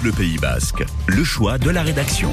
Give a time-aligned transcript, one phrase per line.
[0.00, 2.32] Bleu Pays Basque, le choix de la rédaction.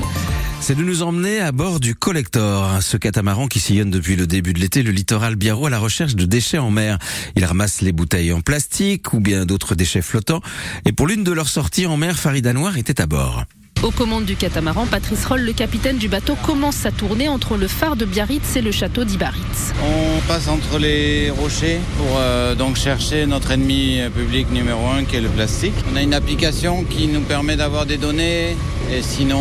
[0.61, 4.53] C'est de nous emmener à bord du Collector, ce catamaran qui sillonne depuis le début
[4.53, 6.99] de l'été le littoral biarro à la recherche de déchets en mer.
[7.35, 10.41] Il ramasse les bouteilles en plastique ou bien d'autres déchets flottants.
[10.85, 13.45] Et pour l'une de leurs sorties en mer, Farida Noir était à bord.
[13.83, 17.67] Aux commandes du catamaran, Patrice Roll, le capitaine du bateau, commence sa tournée entre le
[17.67, 19.73] phare de Biarritz et le château d'Ibaritz.
[19.83, 25.17] On passe entre les rochers pour euh, donc chercher notre ennemi public numéro un qui
[25.17, 25.73] est le plastique.
[25.91, 28.57] On a une application qui nous permet d'avoir des données
[28.91, 29.39] et sinon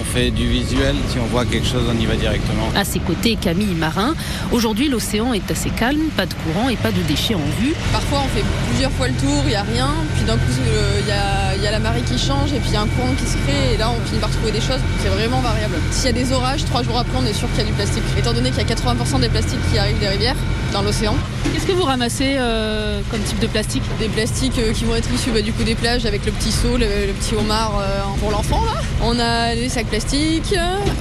[0.00, 0.94] on fait du visuel.
[1.08, 2.68] Si on voit quelque chose, on y va directement.
[2.74, 4.14] À ses côtés, Camille Marin.
[4.52, 7.74] Aujourd'hui, l'océan est assez calme, pas de courant et pas de déchets en vue.
[7.92, 9.90] Parfois, on fait plusieurs fois le tour, il n'y a rien.
[10.14, 10.40] Puis d'un coup,
[11.00, 11.33] il y, a,
[12.04, 14.06] qui change et puis il y a un courant qui se crée et là on
[14.06, 14.80] finit par trouver des choses.
[15.02, 15.74] C'est vraiment variable.
[15.90, 17.72] S'il y a des orages, trois jours après on est sûr qu'il y a du
[17.72, 18.02] plastique.
[18.18, 20.36] Étant donné qu'il y a 80% des plastiques qui arrivent des rivières
[20.72, 21.14] dans l'océan.
[21.52, 23.82] Qu'est-ce que vous ramassez euh, comme type de plastique?
[23.98, 26.50] Des plastiques euh, qui vont être issus bah, du coup des plages avec le petit
[26.52, 28.80] seau, le, le petit homard euh, pour l'enfant là.
[29.06, 30.54] On a des sacs plastiques,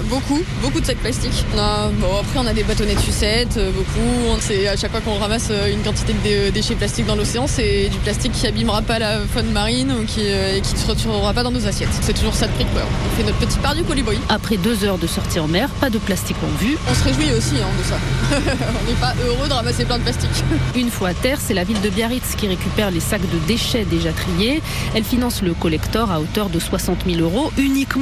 [0.09, 1.45] beaucoup, beaucoup de sacs plastiques.
[1.55, 4.39] On a, bon, après on a des bâtonnets de sucettes, beaucoup.
[4.41, 7.97] C'est à chaque fois qu'on ramasse une quantité de déchets plastiques dans l'océan, c'est du
[7.99, 11.43] plastique qui abîmera pas la faune marine ou qui, et qui ne se retrouvera pas
[11.43, 11.89] dans nos assiettes.
[12.01, 12.65] C'est toujours ça de prix.
[12.73, 12.81] Quoi.
[12.83, 14.17] On fait notre petit part du colibri.
[14.27, 16.77] Après deux heures de sortie en mer, pas de plastique en vue.
[16.91, 17.95] On se réjouit aussi hein, de ça.
[18.81, 20.43] on n'est pas heureux de ramasser plein de plastique.
[20.75, 23.85] Une fois à terre, c'est la ville de Biarritz qui récupère les sacs de déchets
[23.85, 24.61] déjà triés.
[24.93, 27.51] Elle finance le collector à hauteur de 60 000 euros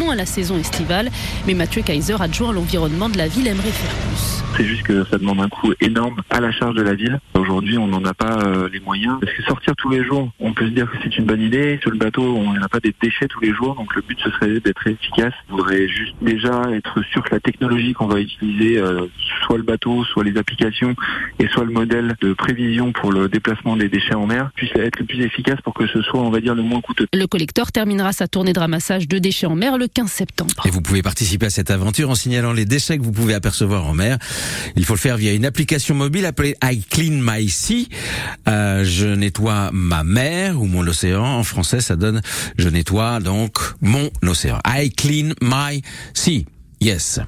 [0.10, 1.10] à la saison estivale.
[1.46, 4.44] Mais Mathieu Kaiser, adjoint à l'environnement de la ville, aimerait faire plus.
[4.56, 7.20] C'est juste que ça demande un coût énorme à la charge de la ville.
[7.34, 9.18] Aujourd'hui, on n'en a pas euh, les moyens.
[9.22, 11.78] Parce que sortir tous les jours, on peut se dire que c'est une bonne idée.
[11.82, 13.76] Sur le bateau, on n'a pas des déchets tous les jours.
[13.76, 15.34] Donc le but, ce serait d'être efficace.
[15.50, 19.08] On voudrait juste déjà être sûr que la technologie qu'on va utiliser, euh,
[19.52, 20.96] soit le bateau, soit les applications,
[21.38, 24.98] et soit le modèle de prévision pour le déplacement des déchets en mer, puisse être
[24.98, 27.06] le plus efficace pour que ce soit, on va dire, le moins coûteux.
[27.14, 30.54] Le collecteur terminera sa tournée de ramassage de déchets en mer le 15 septembre.
[30.64, 33.86] Et vous pouvez participer à cette aventure en signalant les déchets que vous pouvez apercevoir
[33.88, 34.18] en mer.
[34.78, 37.90] Il faut le faire via une application mobile appelée I Clean My Sea.
[38.48, 41.26] Euh, je nettoie ma mer ou mon océan.
[41.26, 42.22] En français, ça donne
[42.58, 44.60] je nettoie donc mon océan.
[44.66, 45.82] I Clean My
[46.14, 46.46] Sea.
[46.80, 47.20] Yes.